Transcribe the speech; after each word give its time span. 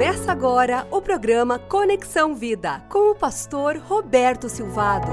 Começa 0.00 0.32
agora 0.32 0.86
o 0.90 1.02
programa 1.02 1.58
Conexão 1.58 2.34
Vida 2.34 2.80
com 2.88 3.10
o 3.10 3.14
pastor 3.14 3.76
Roberto 3.76 4.48
Silvado. 4.48 5.08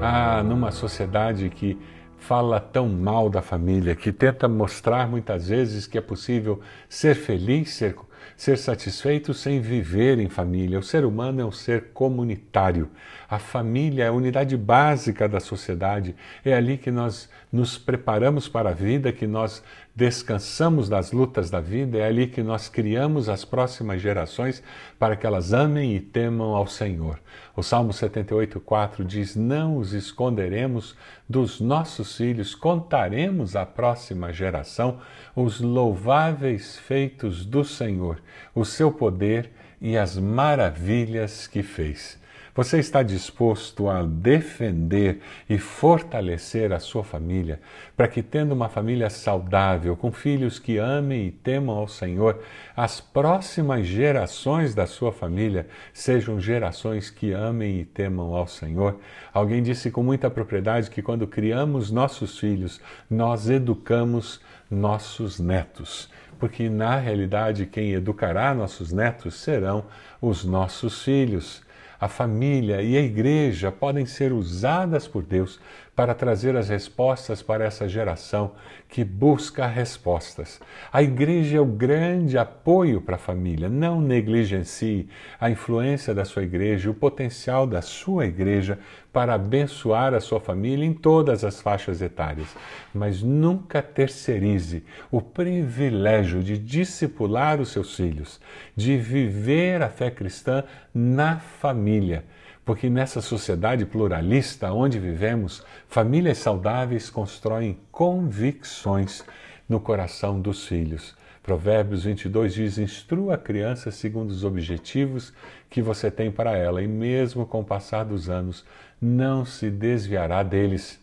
Ah, 0.00 0.42
numa 0.42 0.70
sociedade 0.70 1.50
que 1.50 1.78
fala 2.16 2.58
tão 2.58 2.88
mal 2.88 3.28
da 3.28 3.42
família, 3.42 3.94
que 3.94 4.10
tenta 4.10 4.48
mostrar 4.48 5.06
muitas 5.06 5.48
vezes 5.48 5.86
que 5.86 5.98
é 5.98 6.00
possível 6.00 6.58
ser 6.88 7.14
feliz, 7.16 7.68
ser, 7.74 7.94
ser 8.34 8.56
satisfeito 8.56 9.34
sem 9.34 9.60
viver 9.60 10.18
em 10.18 10.30
família. 10.30 10.78
O 10.78 10.82
ser 10.82 11.04
humano 11.04 11.42
é 11.42 11.44
um 11.44 11.52
ser 11.52 11.90
comunitário. 11.92 12.88
A 13.30 13.38
família 13.38 14.02
é 14.02 14.08
a 14.08 14.12
unidade 14.12 14.56
básica 14.56 15.28
da 15.28 15.38
sociedade. 15.38 16.16
É 16.44 16.52
ali 16.52 16.76
que 16.76 16.90
nós 16.90 17.30
nos 17.52 17.78
preparamos 17.78 18.48
para 18.48 18.70
a 18.70 18.74
vida, 18.74 19.12
que 19.12 19.24
nós 19.24 19.62
descansamos 19.94 20.88
das 20.88 21.12
lutas 21.12 21.48
da 21.48 21.60
vida, 21.60 21.98
é 21.98 22.06
ali 22.06 22.26
que 22.26 22.42
nós 22.42 22.68
criamos 22.68 23.28
as 23.28 23.44
próximas 23.44 24.02
gerações 24.02 24.60
para 24.98 25.14
que 25.14 25.24
elas 25.24 25.52
amem 25.52 25.94
e 25.94 26.00
temam 26.00 26.56
ao 26.56 26.66
Senhor. 26.66 27.20
O 27.54 27.62
Salmo 27.62 27.92
78,4 27.92 29.04
diz: 29.04 29.36
Não 29.36 29.76
os 29.76 29.92
esconderemos 29.92 30.96
dos 31.28 31.60
nossos 31.60 32.16
filhos, 32.16 32.56
contaremos 32.56 33.54
à 33.54 33.64
próxima 33.64 34.32
geração 34.32 34.98
os 35.36 35.60
louváveis 35.60 36.76
feitos 36.76 37.46
do 37.46 37.64
Senhor, 37.64 38.20
o 38.52 38.64
seu 38.64 38.90
poder 38.90 39.52
e 39.80 39.96
as 39.96 40.18
maravilhas 40.18 41.46
que 41.46 41.62
fez. 41.62 42.18
Você 42.52 42.78
está 42.80 43.02
disposto 43.02 43.88
a 43.88 44.02
defender 44.02 45.20
e 45.48 45.56
fortalecer 45.56 46.72
a 46.72 46.80
sua 46.80 47.04
família 47.04 47.60
para 47.96 48.08
que, 48.08 48.22
tendo 48.22 48.52
uma 48.52 48.68
família 48.68 49.08
saudável, 49.08 49.96
com 49.96 50.10
filhos 50.10 50.58
que 50.58 50.76
amem 50.76 51.28
e 51.28 51.30
temam 51.30 51.76
ao 51.76 51.86
Senhor, 51.86 52.42
as 52.76 53.00
próximas 53.00 53.86
gerações 53.86 54.74
da 54.74 54.84
sua 54.84 55.12
família 55.12 55.68
sejam 55.92 56.40
gerações 56.40 57.08
que 57.08 57.32
amem 57.32 57.80
e 57.80 57.84
temam 57.84 58.34
ao 58.34 58.48
Senhor? 58.48 58.98
Alguém 59.32 59.62
disse 59.62 59.88
com 59.90 60.02
muita 60.02 60.28
propriedade 60.28 60.90
que 60.90 61.02
quando 61.02 61.28
criamos 61.28 61.92
nossos 61.92 62.36
filhos, 62.36 62.80
nós 63.08 63.48
educamos 63.48 64.40
nossos 64.68 65.38
netos 65.38 66.08
porque 66.38 66.70
na 66.70 66.96
realidade 66.96 67.66
quem 67.66 67.92
educará 67.92 68.54
nossos 68.54 68.90
netos 68.90 69.34
serão 69.34 69.84
os 70.22 70.42
nossos 70.42 71.04
filhos 71.04 71.62
a 72.00 72.08
família 72.08 72.82
e 72.82 72.96
a 72.96 73.02
igreja 73.02 73.70
podem 73.70 74.06
ser 74.06 74.32
usadas 74.32 75.06
por 75.06 75.22
Deus 75.22 75.60
para 76.00 76.14
trazer 76.14 76.56
as 76.56 76.70
respostas 76.70 77.42
para 77.42 77.62
essa 77.62 77.86
geração 77.86 78.52
que 78.88 79.04
busca 79.04 79.66
respostas. 79.66 80.58
A 80.90 81.02
igreja 81.02 81.58
é 81.58 81.60
o 81.60 81.66
grande 81.66 82.38
apoio 82.38 83.02
para 83.02 83.16
a 83.16 83.18
família. 83.18 83.68
Não 83.68 84.00
negligencie 84.00 85.10
a 85.38 85.50
influência 85.50 86.14
da 86.14 86.24
sua 86.24 86.42
igreja, 86.42 86.90
o 86.90 86.94
potencial 86.94 87.66
da 87.66 87.82
sua 87.82 88.24
igreja 88.24 88.78
para 89.12 89.34
abençoar 89.34 90.14
a 90.14 90.20
sua 90.20 90.40
família 90.40 90.86
em 90.86 90.94
todas 90.94 91.44
as 91.44 91.60
faixas 91.60 92.00
etárias. 92.00 92.48
Mas 92.94 93.22
nunca 93.22 93.82
terceirize 93.82 94.82
o 95.10 95.20
privilégio 95.20 96.42
de 96.42 96.56
discipular 96.56 97.60
os 97.60 97.72
seus 97.72 97.94
filhos, 97.94 98.40
de 98.74 98.96
viver 98.96 99.82
a 99.82 99.90
fé 99.90 100.10
cristã 100.10 100.64
na 100.94 101.40
família 101.40 102.24
porque 102.64 102.90
nessa 102.90 103.20
sociedade 103.20 103.84
pluralista 103.84 104.72
onde 104.72 104.98
vivemos, 104.98 105.64
famílias 105.88 106.38
saudáveis 106.38 107.10
constroem 107.10 107.78
convicções 107.90 109.24
no 109.68 109.80
coração 109.80 110.40
dos 110.40 110.66
filhos. 110.66 111.16
Provérbios 111.42 112.04
22 112.04 112.54
diz: 112.54 112.78
Instrua 112.78 113.34
a 113.34 113.38
criança 113.38 113.90
segundo 113.90 114.30
os 114.30 114.44
objetivos 114.44 115.32
que 115.68 115.80
você 115.80 116.10
tem 116.10 116.30
para 116.30 116.56
ela, 116.56 116.82
e 116.82 116.86
mesmo 116.86 117.46
com 117.46 117.60
o 117.60 117.64
passar 117.64 118.04
dos 118.04 118.28
anos, 118.28 118.64
não 119.00 119.44
se 119.44 119.70
desviará 119.70 120.42
deles. 120.42 121.00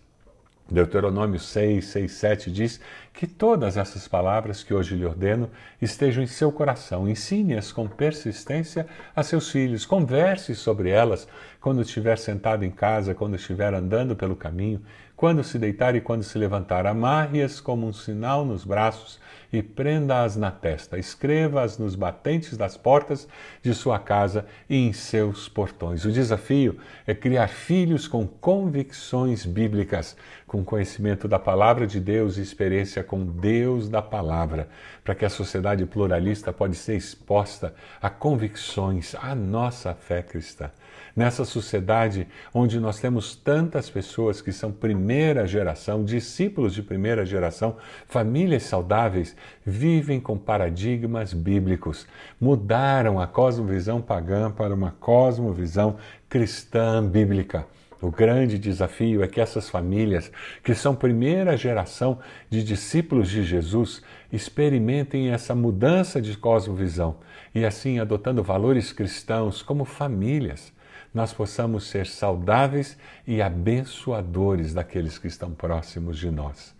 Deuteronômio 0.69 1.39
6, 1.39 1.85
6, 1.85 2.11
7 2.11 2.51
diz 2.51 2.79
que 3.17 3.25
todas 3.25 3.77
essas 3.77 4.07
palavras 4.07 4.63
que 4.63 4.75
hoje 4.75 4.93
lhe 4.93 5.03
ordeno 5.03 5.49
estejam 5.81 6.23
em 6.23 6.27
seu 6.27 6.51
coração. 6.51 7.09
Ensine-as 7.09 7.71
com 7.71 7.87
persistência 7.87 8.85
a 9.15 9.23
seus 9.23 9.49
filhos. 9.49 9.87
Converse 9.87 10.53
sobre 10.53 10.91
elas 10.91 11.27
quando 11.59 11.81
estiver 11.81 12.19
sentado 12.19 12.63
em 12.63 12.69
casa, 12.69 13.15
quando 13.15 13.35
estiver 13.35 13.73
andando 13.73 14.15
pelo 14.15 14.35
caminho, 14.35 14.83
quando 15.15 15.43
se 15.43 15.57
deitar 15.57 15.95
e 15.95 15.99
quando 15.99 16.21
se 16.21 16.37
levantar. 16.37 16.85
Amarre-as 16.85 17.59
como 17.59 17.87
um 17.87 17.91
sinal 17.91 18.45
nos 18.45 18.63
braços 18.63 19.19
e 19.51 19.63
prenda-as 19.63 20.35
na 20.35 20.51
testa. 20.51 20.97
Escreva-as 20.97 21.77
nos 21.77 21.95
batentes 21.95 22.55
das 22.57 22.77
portas 22.77 23.27
de 23.61 23.73
sua 23.73 23.97
casa 23.97 24.45
e 24.69 24.75
em 24.75 24.93
seus 24.93 25.49
portões. 25.49 26.05
O 26.05 26.11
desafio 26.11 26.77
é 27.05 27.15
criar 27.15 27.47
filhos 27.47 28.07
com 28.07 28.27
convicções 28.27 29.45
bíblicas, 29.45 30.15
com 30.45 30.63
conhecimento 30.63 31.27
da 31.27 31.39
palavra 31.39 31.87
de 31.87 31.99
Deus 31.99 32.37
e 32.37 32.41
experiência 32.41 33.03
com 33.07 33.25
Deus 33.25 33.89
da 33.89 34.01
palavra, 34.01 34.67
para 35.03 35.15
que 35.15 35.25
a 35.25 35.29
sociedade 35.29 35.85
pluralista 35.85 36.53
pode 36.53 36.75
ser 36.75 36.95
exposta 36.95 37.73
a 38.01 38.09
convicções, 38.09 39.15
à 39.15 39.33
nossa 39.33 39.95
fé 39.95 40.21
cristã. 40.21 40.69
Nessa 41.15 41.45
sociedade 41.45 42.27
onde 42.53 42.79
nós 42.79 42.99
temos 42.99 43.35
tantas 43.35 43.89
pessoas 43.89 44.39
que 44.39 44.51
são 44.51 44.71
primeira 44.71 45.47
geração, 45.47 46.03
discípulos 46.03 46.75
de 46.75 46.83
primeira 46.83 47.25
geração, 47.25 47.77
famílias 48.05 48.63
saudáveis, 48.63 49.35
vivem 49.65 50.19
com 50.19 50.37
paradigmas 50.37 51.33
bíblicos. 51.33 52.05
Mudaram 52.39 53.19
a 53.19 53.25
cosmovisão 53.25 53.99
pagã 53.99 54.51
para 54.51 54.75
uma 54.75 54.91
cosmovisão 54.99 55.97
cristã 56.29 57.03
bíblica. 57.03 57.65
O 57.99 58.11
grande 58.11 58.59
desafio 58.59 59.23
é 59.23 59.27
que 59.27 59.41
essas 59.41 59.69
famílias, 59.69 60.31
que 60.63 60.75
são 60.75 60.95
primeira 60.95 61.57
geração 61.57 62.19
de 62.49 62.63
discípulos 62.63 63.29
de 63.29 63.43
Jesus, 63.43 64.03
experimentem 64.31 65.29
essa 65.29 65.55
mudança 65.55 66.21
de 66.21 66.37
cosmovisão 66.37 67.17
e, 67.55 67.65
assim, 67.65 67.97
adotando 67.97 68.43
valores 68.43 68.93
cristãos 68.93 69.63
como 69.63 69.83
famílias, 69.83 70.71
nós 71.11 71.33
possamos 71.33 71.87
ser 71.87 72.05
saudáveis 72.05 72.97
e 73.25 73.41
abençoadores 73.41 74.73
daqueles 74.73 75.17
que 75.17 75.27
estão 75.27 75.51
próximos 75.51 76.19
de 76.19 76.29
nós. 76.29 76.75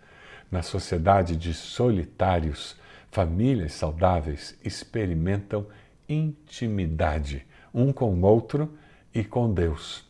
Na 0.50 0.62
sociedade 0.62 1.34
de 1.36 1.52
solitários, 1.52 2.76
famílias 3.10 3.72
saudáveis 3.72 4.56
experimentam 4.64 5.66
intimidade 6.08 7.44
um 7.74 7.92
com 7.92 8.14
o 8.14 8.24
outro 8.24 8.72
e 9.14 9.24
com 9.24 9.52
Deus. 9.52 10.07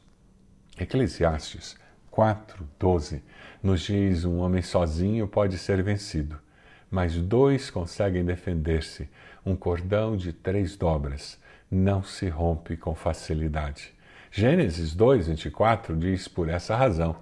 Eclesiastes 0.78 1.76
4:12 2.12 3.20
nos 3.62 3.80
diz: 3.80 4.24
um 4.24 4.38
homem 4.38 4.62
sozinho 4.62 5.26
pode 5.26 5.58
ser 5.58 5.82
vencido, 5.82 6.38
mas 6.88 7.16
dois 7.16 7.68
conseguem 7.68 8.24
defender-se. 8.24 9.08
Um 9.44 9.56
cordão 9.56 10.16
de 10.16 10.32
três 10.32 10.76
dobras 10.76 11.38
não 11.70 12.02
se 12.02 12.28
rompe 12.28 12.76
com 12.76 12.94
facilidade. 12.94 13.92
Gênesis 14.30 14.94
2:24 14.94 15.98
diz 15.98 16.28
por 16.28 16.48
essa 16.48 16.76
razão: 16.76 17.16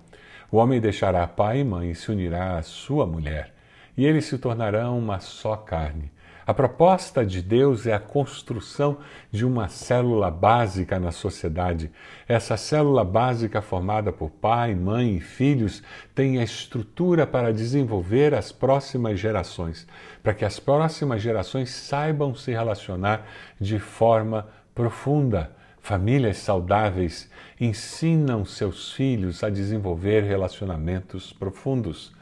o 0.51 0.59
homem 0.59 0.81
deixará 0.81 1.27
pai 1.27 1.61
e 1.61 1.65
mãe 1.65 1.91
e 1.91 1.95
se 1.95 2.11
unirá 2.11 2.59
à 2.59 2.63
sua 2.63 3.07
mulher, 3.07 3.55
e 3.97 4.05
eles 4.05 4.27
se 4.27 4.37
tornarão 4.37 4.99
uma 4.99 5.19
só 5.19 5.57
carne. 5.57 6.11
A 6.47 6.55
proposta 6.55 7.27
de 7.27 7.43
Deus 7.43 7.89
é 7.89 7.93
a 7.93 7.99
construção 7.99 8.99
de 9.33 9.45
uma 9.45 9.67
célula 9.67 10.31
básica 10.31 10.97
na 11.01 11.11
sociedade. 11.11 11.91
Essa 12.29 12.57
célula 12.57 13.05
básica, 13.05 13.61
formada 13.61 14.13
por 14.13 14.31
pai, 14.31 14.73
mãe 14.73 15.17
e 15.17 15.21
filhos, 15.21 15.83
tem 16.15 16.39
a 16.39 16.45
estrutura 16.45 17.27
para 17.27 17.53
desenvolver 17.53 18.33
as 18.33 18.53
próximas 18.53 19.19
gerações, 19.19 19.89
para 20.23 20.33
que 20.35 20.45
as 20.45 20.61
próximas 20.61 21.21
gerações 21.21 21.71
saibam 21.71 22.33
se 22.33 22.53
relacionar 22.53 23.27
de 23.61 23.81
forma 23.81 24.47
profunda. 24.73 25.51
Famílias 25.81 26.37
saudáveis 26.37 27.29
ensinam 27.61 28.45
seus 28.45 28.93
filhos 28.93 29.43
a 29.43 29.51
desenvolver 29.51 30.23
relacionamentos 30.23 31.33
profundos. 31.33 32.15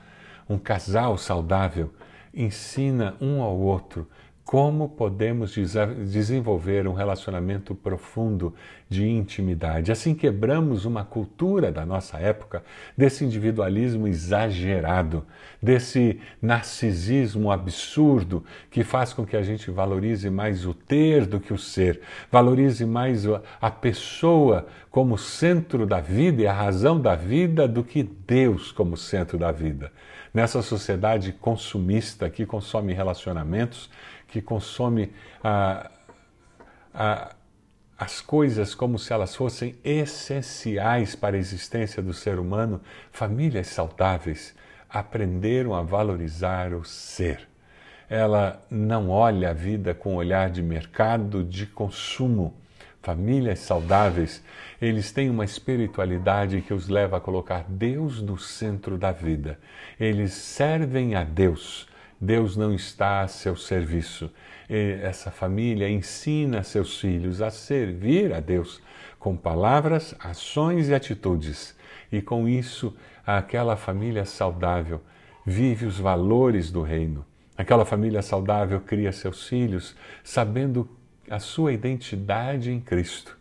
Um 0.48 0.56
casal 0.56 1.18
saudável 1.18 1.92
ensina 2.34 3.16
um 3.20 3.42
ao 3.42 3.56
outro 3.56 4.08
como 4.44 4.90
podemos 4.90 5.54
desenvolver 6.06 6.86
um 6.86 6.92
relacionamento 6.92 7.74
profundo 7.74 8.54
de 8.88 9.08
intimidade. 9.08 9.90
Assim 9.90 10.14
quebramos 10.14 10.84
uma 10.84 11.02
cultura 11.02 11.72
da 11.72 11.86
nossa 11.86 12.18
época 12.18 12.62
desse 12.96 13.24
individualismo 13.24 14.06
exagerado, 14.06 15.24
desse 15.62 16.20
narcisismo 16.42 17.50
absurdo 17.50 18.44
que 18.70 18.84
faz 18.84 19.14
com 19.14 19.24
que 19.24 19.36
a 19.36 19.42
gente 19.42 19.70
valorize 19.70 20.28
mais 20.28 20.66
o 20.66 20.74
ter 20.74 21.24
do 21.24 21.40
que 21.40 21.52
o 21.52 21.58
ser, 21.58 22.02
valorize 22.30 22.84
mais 22.84 23.24
a 23.60 23.70
pessoa 23.70 24.66
como 24.90 25.16
centro 25.16 25.86
da 25.86 26.00
vida 26.00 26.42
e 26.42 26.46
a 26.46 26.52
razão 26.52 27.00
da 27.00 27.14
vida 27.14 27.66
do 27.66 27.82
que 27.82 28.02
Deus 28.02 28.70
como 28.70 28.96
centro 28.96 29.38
da 29.38 29.50
vida. 29.50 29.90
nessa 30.34 30.60
sociedade 30.62 31.32
consumista 31.32 32.28
que 32.28 32.44
consome 32.44 32.92
relacionamentos, 32.92 33.88
que 34.34 34.42
consome 34.42 35.12
ah, 35.44 35.88
ah, 36.92 37.36
as 37.96 38.20
coisas 38.20 38.74
como 38.74 38.98
se 38.98 39.12
elas 39.12 39.36
fossem 39.36 39.76
essenciais 39.84 41.14
para 41.14 41.36
a 41.36 41.38
existência 41.38 42.02
do 42.02 42.12
ser 42.12 42.40
humano, 42.40 42.80
famílias 43.12 43.68
saudáveis 43.68 44.52
aprenderam 44.90 45.72
a 45.72 45.82
valorizar 45.82 46.74
o 46.74 46.84
ser. 46.84 47.48
Ela 48.10 48.60
não 48.68 49.08
olha 49.08 49.50
a 49.50 49.54
vida 49.54 49.94
com 49.94 50.16
olhar 50.16 50.50
de 50.50 50.64
mercado, 50.64 51.44
de 51.44 51.64
consumo. 51.64 52.54
Famílias 53.02 53.60
saudáveis, 53.60 54.42
eles 54.82 55.12
têm 55.12 55.30
uma 55.30 55.44
espiritualidade 55.44 56.60
que 56.60 56.74
os 56.74 56.88
leva 56.88 57.18
a 57.18 57.20
colocar 57.20 57.64
Deus 57.68 58.20
no 58.20 58.36
centro 58.36 58.98
da 58.98 59.12
vida. 59.12 59.60
Eles 60.00 60.32
servem 60.32 61.14
a 61.14 61.22
Deus. 61.22 61.93
Deus 62.20 62.56
não 62.56 62.74
está 62.74 63.22
a 63.22 63.28
seu 63.28 63.56
serviço. 63.56 64.30
Essa 64.68 65.30
família 65.30 65.88
ensina 65.88 66.62
seus 66.62 66.98
filhos 67.00 67.42
a 67.42 67.50
servir 67.50 68.32
a 68.32 68.40
Deus 68.40 68.80
com 69.18 69.36
palavras, 69.36 70.14
ações 70.18 70.88
e 70.88 70.94
atitudes. 70.94 71.76
E 72.10 72.22
com 72.22 72.48
isso, 72.48 72.96
aquela 73.26 73.76
família 73.76 74.24
saudável 74.24 75.00
vive 75.44 75.86
os 75.86 75.98
valores 75.98 76.70
do 76.70 76.82
reino. 76.82 77.24
Aquela 77.56 77.84
família 77.84 78.22
saudável 78.22 78.80
cria 78.80 79.12
seus 79.12 79.48
filhos 79.48 79.94
sabendo 80.22 80.88
a 81.30 81.38
sua 81.38 81.72
identidade 81.72 82.70
em 82.70 82.80
Cristo. 82.80 83.36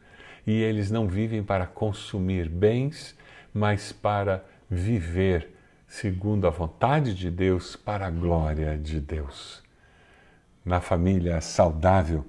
E 0.46 0.62
eles 0.62 0.92
não 0.92 1.08
vivem 1.08 1.42
para 1.42 1.66
consumir 1.66 2.50
bens, 2.50 3.18
mas 3.54 3.92
para 3.92 4.44
viver 4.70 5.53
segundo 5.94 6.48
a 6.48 6.50
vontade 6.50 7.14
de 7.14 7.30
Deus, 7.30 7.76
para 7.76 8.08
a 8.08 8.10
glória 8.10 8.76
de 8.76 9.00
Deus. 9.00 9.62
Na 10.66 10.82
família 10.82 11.40
saudável, 11.40 12.26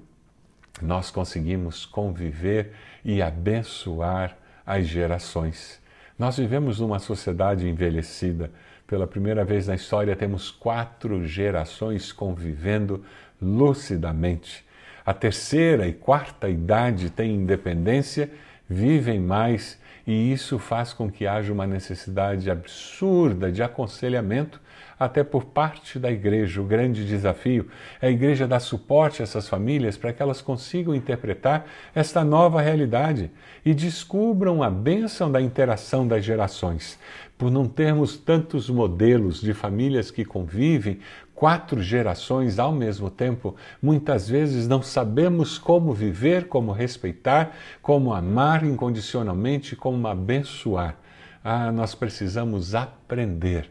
nós 0.79 1.09
conseguimos 1.09 1.83
conviver 1.83 2.73
e 3.03 3.23
abençoar 3.23 4.37
as 4.63 4.85
gerações. 4.85 5.81
Nós 6.17 6.37
vivemos 6.37 6.79
numa 6.79 6.99
sociedade 6.99 7.67
envelhecida. 7.67 8.51
Pela 8.85 9.07
primeira 9.07 9.43
vez 9.43 9.65
na 9.65 9.73
história, 9.73 10.15
temos 10.15 10.51
quatro 10.51 11.25
gerações 11.25 12.11
convivendo 12.11 13.03
lucidamente. 13.41 14.63
A 15.03 15.11
terceira 15.11 15.87
e 15.87 15.93
quarta 15.93 16.47
idade 16.47 17.09
têm 17.09 17.33
independência, 17.33 18.29
vivem 18.69 19.19
mais 19.19 19.79
e 20.05 20.31
isso 20.31 20.59
faz 20.59 20.93
com 20.93 21.09
que 21.09 21.25
haja 21.25 21.51
uma 21.51 21.65
necessidade 21.65 22.49
absurda 22.49 23.51
de 23.51 23.63
aconselhamento 23.63 24.61
até 24.99 25.23
por 25.23 25.45
parte 25.45 25.99
da 25.99 26.11
igreja. 26.11 26.61
O 26.61 26.65
grande 26.65 27.05
desafio 27.05 27.67
é 28.01 28.07
a 28.07 28.11
igreja 28.11 28.47
dar 28.47 28.59
suporte 28.59 29.21
a 29.21 29.23
essas 29.23 29.49
famílias 29.49 29.97
para 29.97 30.13
que 30.13 30.21
elas 30.21 30.41
consigam 30.41 30.95
interpretar 30.95 31.65
esta 31.93 32.23
nova 32.23 32.61
realidade 32.61 33.31
e 33.65 33.73
descubram 33.73 34.63
a 34.63 34.69
bênção 34.69 35.31
da 35.31 35.41
interação 35.41 36.07
das 36.07 36.23
gerações. 36.23 36.99
Por 37.37 37.51
não 37.51 37.67
termos 37.67 38.15
tantos 38.15 38.69
modelos 38.69 39.41
de 39.41 39.53
famílias 39.53 40.09
que 40.09 40.23
convivem 40.23 40.99
quatro 41.35 41.83
gerações 41.83 42.57
ao 42.57 42.71
mesmo 42.71 43.09
tempo, 43.09 43.55
muitas 43.81 44.27
vezes 44.27 44.67
não 44.67 44.81
sabemos 44.81 45.57
como 45.57 45.93
viver, 45.93 46.47
como 46.47 46.71
respeitar, 46.71 47.53
como 47.81 48.13
amar 48.13 48.63
incondicionalmente, 48.63 49.75
como 49.75 50.07
abençoar. 50.07 50.95
Ah, 51.43 51.71
nós 51.71 51.93
precisamos 51.93 52.73
aprender 52.73 53.69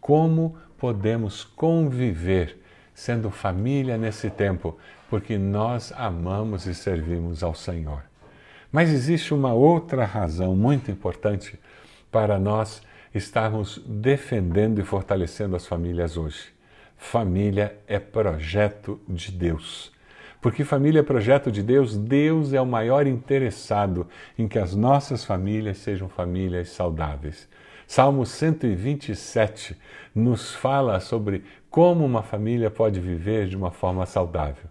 como 0.00 0.56
podemos 0.76 1.44
conviver 1.44 2.60
sendo 2.92 3.30
família 3.30 3.96
nesse 3.96 4.28
tempo, 4.28 4.76
porque 5.08 5.38
nós 5.38 5.92
amamos 5.96 6.66
e 6.66 6.74
servimos 6.74 7.42
ao 7.42 7.54
Senhor. 7.54 8.02
Mas 8.70 8.90
existe 8.90 9.32
uma 9.32 9.54
outra 9.54 10.04
razão 10.04 10.54
muito 10.54 10.90
importante 10.90 11.58
para 12.10 12.38
nós 12.38 12.82
estarmos 13.14 13.80
defendendo 13.86 14.80
e 14.80 14.84
fortalecendo 14.84 15.56
as 15.56 15.66
famílias 15.66 16.16
hoje. 16.16 16.57
Família 16.98 17.78
é 17.86 17.98
projeto 17.98 19.00
de 19.08 19.32
Deus. 19.32 19.90
Porque 20.42 20.64
família 20.64 21.00
é 21.00 21.02
projeto 21.02 21.50
de 21.50 21.62
Deus, 21.62 21.96
Deus 21.96 22.52
é 22.52 22.60
o 22.60 22.66
maior 22.66 23.06
interessado 23.06 24.06
em 24.36 24.46
que 24.46 24.58
as 24.58 24.74
nossas 24.74 25.24
famílias 25.24 25.78
sejam 25.78 26.08
famílias 26.08 26.68
saudáveis. 26.68 27.48
Salmo 27.86 28.26
127 28.26 29.76
nos 30.14 30.54
fala 30.54 31.00
sobre 31.00 31.44
como 31.70 32.04
uma 32.04 32.22
família 32.22 32.70
pode 32.70 33.00
viver 33.00 33.46
de 33.48 33.56
uma 33.56 33.70
forma 33.70 34.04
saudável. 34.04 34.64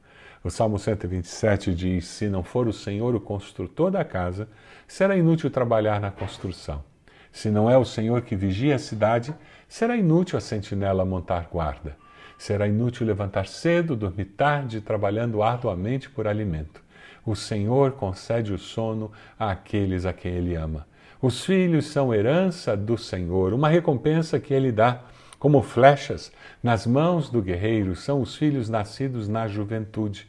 O 0.43 0.51
Salmo 0.51 0.77
127 0.77 1.73
diz: 1.73 2.05
Se 2.05 2.29
não 2.29 2.43
for 2.43 2.67
o 2.67 2.73
Senhor 2.73 3.15
o 3.15 3.19
construtor 3.19 3.89
da 3.89 4.05
casa, 4.05 4.47
será 4.87 5.17
inútil 5.17 5.49
trabalhar 5.49 5.99
na 5.99 6.11
construção. 6.11 6.83
Se 7.31 7.49
não 7.49 7.69
é 7.69 7.77
o 7.77 7.85
Senhor 7.85 8.21
que 8.21 8.35
vigia 8.35 8.75
a 8.75 8.79
cidade, 8.79 9.33
será 9.67 9.97
inútil 9.97 10.37
a 10.37 10.41
sentinela 10.41 11.03
montar 11.03 11.49
guarda. 11.51 11.95
Será 12.37 12.67
inútil 12.67 13.07
levantar 13.07 13.47
cedo, 13.47 13.95
dormir 13.95 14.25
tarde, 14.25 14.81
trabalhando 14.81 15.41
arduamente 15.41 16.09
por 16.09 16.27
alimento. 16.27 16.81
O 17.25 17.35
Senhor 17.35 17.91
concede 17.93 18.53
o 18.53 18.57
sono 18.57 19.11
àqueles 19.37 20.05
a 20.05 20.13
quem 20.13 20.33
Ele 20.33 20.55
ama. 20.55 20.85
Os 21.21 21.43
filhos 21.43 21.87
são 21.87 22.13
herança 22.13 22.77
do 22.77 22.95
Senhor, 22.95 23.51
uma 23.51 23.69
recompensa 23.69 24.39
que 24.39 24.53
ele 24.53 24.71
dá. 24.71 25.01
Como 25.39 25.63
flechas 25.63 26.31
nas 26.61 26.85
mãos 26.85 27.29
do 27.29 27.41
guerreiro 27.41 27.95
são 27.95 28.21
os 28.21 28.35
filhos 28.35 28.69
nascidos 28.69 29.27
na 29.27 29.47
juventude. 29.47 30.27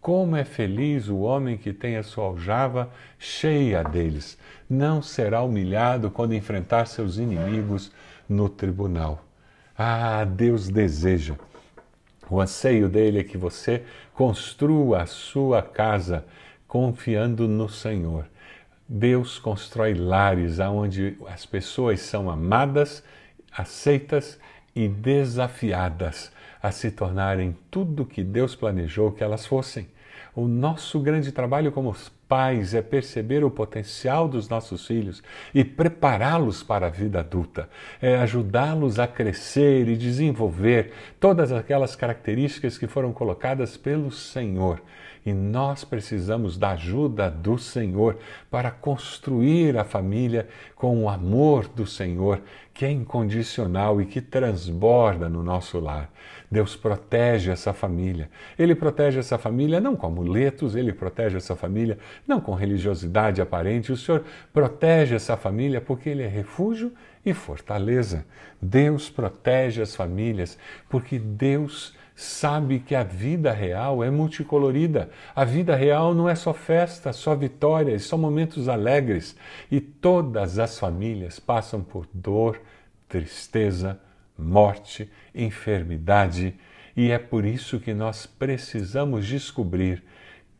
Como 0.00 0.34
é 0.34 0.44
feliz 0.44 1.08
o 1.08 1.18
homem 1.18 1.58
que 1.58 1.74
tem 1.74 1.96
a 1.96 2.02
sua 2.02 2.24
aljava 2.24 2.90
cheia 3.18 3.84
deles. 3.84 4.38
Não 4.68 5.02
será 5.02 5.42
humilhado 5.42 6.10
quando 6.10 6.34
enfrentar 6.34 6.86
seus 6.86 7.18
inimigos 7.18 7.92
no 8.26 8.48
tribunal. 8.48 9.22
Ah, 9.76 10.24
Deus 10.24 10.70
deseja. 10.70 11.34
O 12.30 12.40
anseio 12.40 12.88
dele 12.88 13.18
é 13.18 13.24
que 13.24 13.36
você 13.36 13.82
construa 14.14 15.02
a 15.02 15.06
sua 15.06 15.60
casa 15.60 16.24
confiando 16.68 17.48
no 17.48 17.68
Senhor. 17.68 18.24
Deus 18.88 19.38
constrói 19.38 19.94
lares 19.94 20.60
onde 20.60 21.18
as 21.26 21.44
pessoas 21.44 22.00
são 22.00 22.30
amadas, 22.30 23.02
aceitas 23.50 24.38
e 24.74 24.86
desafiadas 24.86 26.30
a 26.62 26.70
se 26.70 26.90
tornarem 26.90 27.56
tudo 27.70 28.06
que 28.06 28.22
Deus 28.22 28.54
planejou 28.54 29.10
que 29.10 29.24
elas 29.24 29.46
fossem. 29.46 29.88
O 30.34 30.46
nosso 30.46 31.00
grande 31.00 31.32
trabalho 31.32 31.72
como 31.72 31.94
pais 32.28 32.74
é 32.74 32.80
perceber 32.80 33.42
o 33.42 33.50
potencial 33.50 34.28
dos 34.28 34.48
nossos 34.48 34.86
filhos 34.86 35.20
e 35.52 35.64
prepará-los 35.64 36.62
para 36.62 36.86
a 36.86 36.90
vida 36.90 37.18
adulta, 37.18 37.68
é 38.00 38.14
ajudá-los 38.16 39.00
a 39.00 39.08
crescer 39.08 39.88
e 39.88 39.96
desenvolver 39.96 40.92
todas 41.18 41.50
aquelas 41.50 41.96
características 41.96 42.78
que 42.78 42.86
foram 42.86 43.12
colocadas 43.12 43.76
pelo 43.76 44.12
Senhor 44.12 44.80
e 45.24 45.32
nós 45.32 45.84
precisamos 45.84 46.56
da 46.56 46.70
ajuda 46.70 47.30
do 47.30 47.58
Senhor 47.58 48.18
para 48.50 48.70
construir 48.70 49.76
a 49.76 49.84
família 49.84 50.48
com 50.74 51.04
o 51.04 51.08
amor 51.08 51.68
do 51.68 51.86
Senhor, 51.86 52.40
que 52.72 52.84
é 52.84 52.90
incondicional 52.90 54.00
e 54.00 54.06
que 54.06 54.20
transborda 54.20 55.28
no 55.28 55.42
nosso 55.42 55.78
lar. 55.78 56.10
Deus 56.50 56.74
protege 56.74 57.50
essa 57.50 57.72
família. 57.72 58.30
Ele 58.58 58.74
protege 58.74 59.18
essa 59.18 59.36
família 59.36 59.80
não 59.80 59.94
com 59.94 60.06
amuletos, 60.06 60.74
ele 60.74 60.92
protege 60.92 61.36
essa 61.36 61.54
família 61.54 61.98
não 62.26 62.40
com 62.40 62.54
religiosidade 62.54 63.40
aparente. 63.40 63.92
O 63.92 63.96
Senhor 63.96 64.24
protege 64.52 65.14
essa 65.14 65.36
família 65.36 65.80
porque 65.80 66.08
ele 66.08 66.22
é 66.22 66.28
refúgio 66.28 66.92
e 67.24 67.34
fortaleza. 67.34 68.24
Deus 68.60 69.10
protege 69.10 69.82
as 69.82 69.94
famílias 69.94 70.58
porque 70.88 71.18
Deus 71.18 71.94
sabe 72.20 72.80
que 72.80 72.94
a 72.94 73.02
vida 73.02 73.50
real 73.50 74.04
é 74.04 74.10
multicolorida. 74.10 75.08
A 75.34 75.42
vida 75.42 75.74
real 75.74 76.14
não 76.14 76.28
é 76.28 76.34
só 76.34 76.52
festa, 76.52 77.14
só 77.14 77.34
vitórias, 77.34 78.02
só 78.02 78.18
momentos 78.18 78.68
alegres. 78.68 79.34
E 79.70 79.80
todas 79.80 80.58
as 80.58 80.78
famílias 80.78 81.40
passam 81.40 81.82
por 81.82 82.06
dor, 82.12 82.60
tristeza, 83.08 83.98
morte, 84.36 85.10
enfermidade. 85.34 86.54
E 86.94 87.10
é 87.10 87.18
por 87.18 87.46
isso 87.46 87.80
que 87.80 87.94
nós 87.94 88.26
precisamos 88.26 89.26
descobrir 89.26 90.02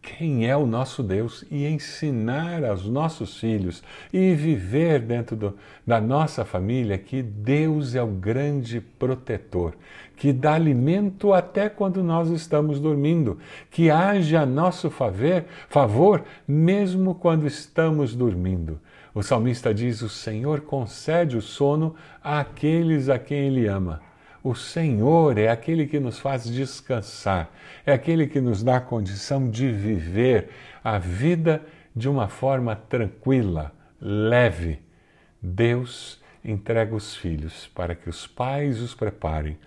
quem 0.02 0.48
é 0.48 0.56
o 0.56 0.66
nosso 0.66 1.02
Deus 1.02 1.44
e 1.50 1.66
ensinar 1.66 2.64
aos 2.64 2.86
nossos 2.86 3.38
filhos 3.38 3.82
e 4.12 4.34
viver 4.34 5.00
dentro 5.00 5.36
do, 5.36 5.58
da 5.86 6.00
nossa 6.00 6.44
família 6.44 6.96
que 6.96 7.22
Deus 7.22 7.94
é 7.94 8.02
o 8.02 8.06
grande 8.06 8.80
protetor, 8.80 9.74
que 10.16 10.32
dá 10.32 10.54
alimento 10.54 11.32
até 11.32 11.68
quando 11.68 12.02
nós 12.02 12.30
estamos 12.30 12.80
dormindo, 12.80 13.38
que 13.70 13.90
age 13.90 14.36
a 14.36 14.46
nosso 14.46 14.90
favor, 14.90 15.44
favor 15.68 16.24
mesmo 16.48 17.14
quando 17.14 17.46
estamos 17.46 18.14
dormindo. 18.14 18.80
O 19.14 19.22
salmista 19.22 19.74
diz: 19.74 20.02
O 20.02 20.08
Senhor 20.08 20.60
concede 20.60 21.36
o 21.36 21.42
sono 21.42 21.94
àqueles 22.22 23.08
a 23.08 23.18
quem 23.18 23.48
Ele 23.48 23.66
ama. 23.66 24.00
O 24.42 24.54
Senhor 24.54 25.36
é 25.36 25.48
aquele 25.48 25.86
que 25.86 26.00
nos 26.00 26.18
faz 26.18 26.44
descansar, 26.44 27.50
é 27.84 27.92
aquele 27.92 28.26
que 28.26 28.40
nos 28.40 28.62
dá 28.62 28.76
a 28.76 28.80
condição 28.80 29.50
de 29.50 29.70
viver 29.70 30.48
a 30.82 30.98
vida 30.98 31.62
de 31.94 32.08
uma 32.08 32.26
forma 32.26 32.74
tranquila, 32.74 33.70
leve. 34.00 34.80
Deus 35.42 36.22
entrega 36.42 36.94
os 36.94 37.14
filhos 37.14 37.66
para 37.74 37.94
que 37.94 38.08
os 38.08 38.26
pais 38.26 38.80
os 38.80 38.94
preparem 38.94 39.58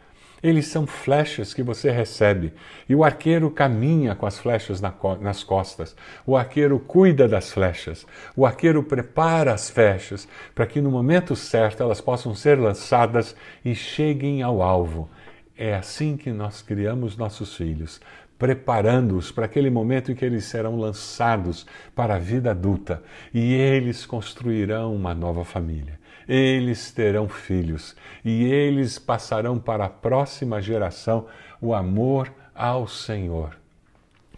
eles 0.43 0.67
são 0.67 0.85
flechas 0.85 1.53
que 1.53 1.63
você 1.63 1.89
recebe. 1.89 2.53
E 2.87 2.93
o 2.93 3.03
arqueiro 3.03 3.49
caminha 3.49 4.13
com 4.13 4.25
as 4.25 4.37
flechas 4.37 4.81
nas 4.81 5.41
costas. 5.41 5.95
O 6.25 6.35
arqueiro 6.35 6.77
cuida 6.79 7.29
das 7.29 7.53
flechas. 7.53 8.05
O 8.35 8.45
arqueiro 8.45 8.83
prepara 8.83 9.53
as 9.53 9.69
flechas 9.69 10.27
para 10.53 10.65
que 10.65 10.81
no 10.81 10.91
momento 10.91 11.33
certo 11.33 11.81
elas 11.81 12.01
possam 12.01 12.35
ser 12.35 12.59
lançadas 12.59 13.33
e 13.63 13.73
cheguem 13.73 14.43
ao 14.43 14.61
alvo. 14.61 15.09
É 15.57 15.75
assim 15.75 16.17
que 16.17 16.31
nós 16.31 16.61
criamos 16.61 17.15
nossos 17.15 17.55
filhos, 17.55 18.01
preparando-os 18.39 19.31
para 19.31 19.45
aquele 19.45 19.69
momento 19.69 20.11
em 20.11 20.15
que 20.15 20.25
eles 20.25 20.45
serão 20.45 20.75
lançados 20.75 21.65
para 21.95 22.15
a 22.15 22.19
vida 22.19 22.51
adulta. 22.51 23.03
E 23.33 23.53
eles 23.53 24.05
construirão 24.05 24.95
uma 24.95 25.13
nova 25.13 25.45
família. 25.45 25.99
Eles 26.27 26.91
terão 26.91 27.29
filhos. 27.29 27.95
E 28.25 28.45
eles 28.45 28.97
passarão 28.97 29.59
para 29.59 29.85
a 29.85 29.89
próxima 29.89 30.61
geração 30.61 31.27
o 31.61 31.73
amor 31.73 32.33
ao 32.55 32.87
Senhor. 32.87 33.55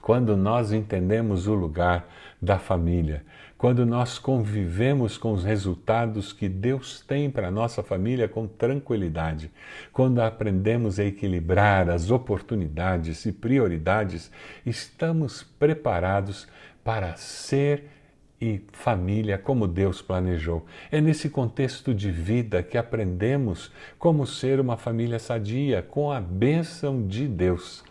Quando 0.02 0.36
nós 0.36 0.72
entendemos 0.72 1.48
o 1.48 1.54
lugar 1.56 2.08
da 2.42 2.60
família, 2.60 3.24
quando 3.58 3.86
nós 3.86 4.20
convivemos 4.20 5.18
com 5.18 5.32
os 5.32 5.44
resultados 5.44 6.34
que 6.34 6.50
Deus 6.50 7.02
tem 7.02 7.30
para 7.30 7.48
a 7.48 7.52
nossa 7.52 7.82
família 7.82 8.28
com 8.28 8.48
tranquilidade, 8.48 9.50
quando 9.94 10.20
aprendemos 10.20 11.00
a 11.00 11.06
equilibrar 11.06 11.90
as 11.90 12.12
oportunidades 12.12 13.26
e 13.26 13.32
prioridades, 13.32 14.30
estamos 14.66 15.42
preparados 15.42 16.48
para 16.84 17.16
ser 17.16 17.90
e 18.40 18.62
família 18.74 19.38
como 19.38 19.68
Deus 19.68 20.02
planejou. 20.02 20.66
É 20.92 21.00
nesse 21.00 21.30
contexto 21.30 21.94
de 21.94 22.12
vida 22.12 22.62
que 22.62 22.78
aprendemos 22.78 23.72
como 23.98 24.28
ser 24.28 24.60
uma 24.60 24.76
família 24.76 25.20
sadia, 25.20 25.82
com 25.82 26.12
a 26.12 26.20
bênção 26.20 27.08
de 27.08 27.28
Deus. 27.28 27.84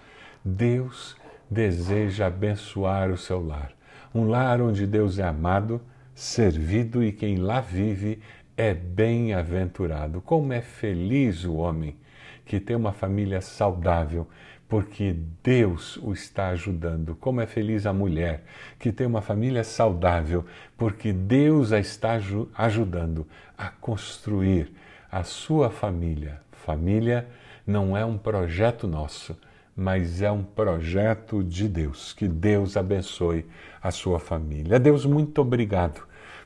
Deus 0.45 1.17
deseja 1.51 2.27
abençoar 2.27 3.11
o 3.11 3.17
seu 3.17 3.45
lar. 3.45 3.73
Um 4.15 4.29
lar 4.29 4.61
onde 4.61 4.87
Deus 4.87 5.19
é 5.19 5.25
amado, 5.25 5.81
servido 6.15 7.03
e 7.03 7.11
quem 7.11 7.37
lá 7.37 7.61
vive 7.61 8.21
é 8.57 8.73
bem-aventurado. 8.73 10.21
Como 10.21 10.53
é 10.53 10.61
feliz 10.61 11.45
o 11.45 11.55
homem 11.55 11.97
que 12.45 12.61
tem 12.61 12.77
uma 12.77 12.93
família 12.93 13.41
saudável, 13.41 14.29
porque 14.69 15.17
Deus 15.43 15.97
o 15.97 16.13
está 16.13 16.51
ajudando. 16.51 17.17
Como 17.17 17.41
é 17.41 17.47
feliz 17.47 17.87
a 17.87 17.93
mulher 17.93 18.45
que 18.79 18.93
tem 18.93 19.05
uma 19.05 19.21
família 19.21 19.65
saudável, 19.65 20.45
porque 20.79 21.13
Deus 21.13 21.73
a 21.73 21.81
está 21.81 22.17
ajudando 22.57 23.27
a 23.59 23.69
construir 23.69 24.73
a 25.11 25.25
sua 25.25 25.71
família. 25.71 26.41
Família 26.53 27.27
não 27.67 27.97
é 27.97 28.05
um 28.05 28.17
projeto 28.17 28.87
nosso, 28.87 29.37
mas 29.77 30.23
é 30.23 30.31
um 30.31 30.43
projeto 30.43 31.43
de 31.43 31.69
Deus. 31.69 32.13
Que 32.13 32.29
Deus 32.29 32.77
abençoe 32.77 33.45
a 33.83 33.91
sua 33.91 34.19
família. 34.19 34.79
Deus, 34.79 35.05
muito 35.05 35.41
obrigado 35.41 36.03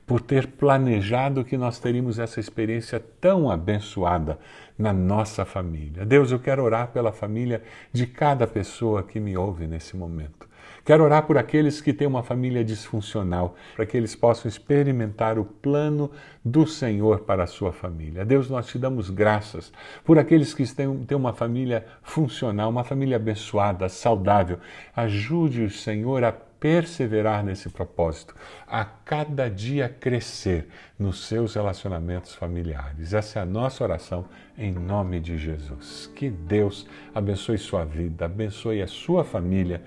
por 0.07 0.23
ter 0.23 0.47
planejado 0.47 1.45
que 1.45 1.59
nós 1.59 1.79
teríamos 1.79 2.19
essa 2.19 2.41
experiência 2.41 2.99
tão 3.21 3.51
abençoada 3.51 4.39
na 4.79 4.91
nossa 4.91 5.45
família. 5.45 6.07
Deus, 6.07 6.33
eu 6.33 6.39
quero 6.39 6.63
orar 6.65 6.89
pela 6.89 7.13
família 7.13 7.63
de 7.93 8.07
cada 8.07 8.47
pessoa 8.47 9.03
que 9.03 9.21
me 9.21 9.37
ouve 9.37 9.67
nesse 9.67 9.95
momento. 9.95 10.48
Quero 10.88 11.04
orar 11.04 11.26
por 11.26 11.37
aqueles 11.37 11.83
que 11.83 11.92
têm 11.92 12.09
uma 12.09 12.23
família 12.23 12.64
disfuncional, 12.64 13.57
para 13.76 13.85
que 13.85 13.95
eles 13.95 14.16
possam 14.16 14.49
experimentar 14.49 15.38
o 15.38 15.45
plano 15.45 16.11
do 16.42 16.66
Senhor 16.66 17.18
para 17.18 17.45
a 17.45 17.47
sua 17.47 17.75
família. 17.75 18.25
Deus, 18.25 18.49
nós 18.49 18.68
te 18.68 18.78
damos 18.78 19.11
graças 19.11 19.71
por 20.02 20.18
aqueles 20.18 20.54
que 20.54 20.64
têm, 20.75 21.04
têm 21.04 21.14
uma 21.14 21.35
família 21.35 21.85
funcional, 22.02 22.71
uma 22.71 22.85
família 22.85 23.16
abençoada, 23.16 23.87
saudável. 23.90 24.61
Ajude 24.97 25.64
o 25.64 25.71
Senhor 25.71 26.25
a 26.25 26.33
perseverar 26.61 27.45
nesse 27.45 27.69
propósito, 27.69 28.35
a 28.67 28.85
cada 28.85 29.49
dia 29.49 29.88
crescer 29.88 30.69
nos 30.99 31.27
seus 31.27 31.55
relacionamentos 31.55 32.35
familiares. 32.35 33.12
Essa 33.12 33.38
é 33.38 33.43
a 33.43 33.47
nossa 33.47 33.85
oração 33.85 34.25
em 34.57 34.73
nome 34.73 35.21
de 35.21 35.38
Jesus. 35.38 36.11
Que 36.17 36.29
Deus 36.29 36.87
abençoe 37.15 37.59
sua 37.59 37.85
vida, 37.85 38.25
abençoe 38.25 38.83
a 38.83 38.87
sua 38.87 39.25
família 39.25 39.83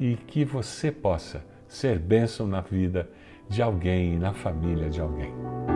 e 0.00 0.16
que 0.16 0.44
você 0.44 0.90
possa 0.90 1.44
ser 1.68 1.98
bênção 1.98 2.46
na 2.46 2.60
vida 2.60 3.08
de 3.48 3.62
alguém 3.62 4.18
na 4.18 4.32
família 4.32 4.90
de 4.90 5.00
alguém. 5.00 5.75